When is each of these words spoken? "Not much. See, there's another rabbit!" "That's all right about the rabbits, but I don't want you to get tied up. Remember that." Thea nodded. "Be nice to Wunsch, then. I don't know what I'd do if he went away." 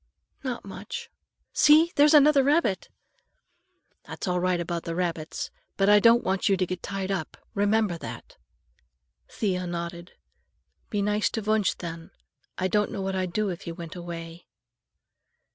"Not 0.43 0.65
much. 0.65 1.11
See, 1.53 1.91
there's 1.95 2.15
another 2.15 2.41
rabbit!" 2.43 2.89
"That's 4.05 4.27
all 4.27 4.39
right 4.39 4.59
about 4.59 4.81
the 4.83 4.95
rabbits, 4.95 5.51
but 5.77 5.89
I 5.89 5.99
don't 5.99 6.23
want 6.23 6.49
you 6.49 6.57
to 6.57 6.65
get 6.65 6.81
tied 6.81 7.11
up. 7.11 7.37
Remember 7.53 7.99
that." 7.99 8.35
Thea 9.29 9.67
nodded. 9.67 10.13
"Be 10.89 11.03
nice 11.03 11.29
to 11.29 11.41
Wunsch, 11.43 11.75
then. 11.77 12.09
I 12.57 12.67
don't 12.67 12.89
know 12.91 13.03
what 13.03 13.15
I'd 13.15 13.31
do 13.31 13.49
if 13.49 13.61
he 13.61 13.71
went 13.73 13.95
away." 13.95 14.47